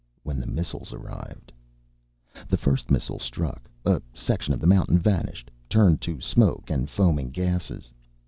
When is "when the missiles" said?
0.23-0.93